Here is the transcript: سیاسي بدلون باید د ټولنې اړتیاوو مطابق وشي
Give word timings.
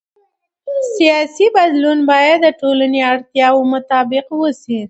سیاسي 0.95 1.45
بدلون 1.55 1.99
باید 2.09 2.37
د 2.43 2.47
ټولنې 2.61 2.99
اړتیاوو 3.11 3.69
مطابق 3.73 4.25
وشي 4.41 4.77